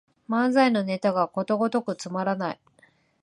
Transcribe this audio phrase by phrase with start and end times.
[0.27, 2.59] 漫才のネタがことごとくつまらない